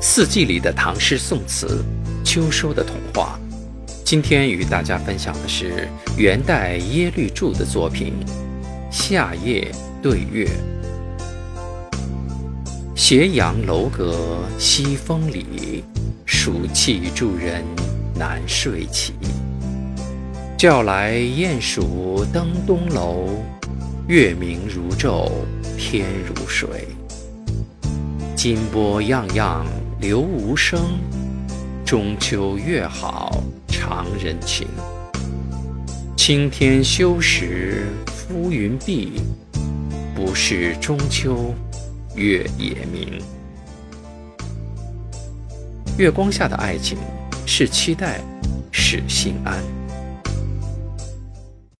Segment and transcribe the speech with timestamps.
[0.00, 1.84] 四季里的唐诗宋词，
[2.24, 3.36] 秋收的童话。
[4.04, 8.14] 今天与大家分享的是元代耶律柱的作品
[8.92, 10.46] 《夏夜对月》。
[12.94, 15.82] 斜阳楼阁西风里，
[16.24, 17.64] 暑气助人
[18.14, 19.14] 难睡起。
[20.56, 23.30] 叫来鼹鼠登东楼，
[24.06, 25.28] 月明如昼
[25.76, 26.86] 天如水。
[28.36, 29.66] 金波漾漾
[30.00, 31.00] 留无声，
[31.84, 34.68] 中秋月好常人情。
[36.16, 39.20] 青天修时浮云蔽，
[40.14, 41.52] 不是中秋
[42.14, 43.20] 月也明。
[45.96, 46.96] 月光下的爱情，
[47.44, 48.20] 是期待，
[48.70, 49.77] 是心安。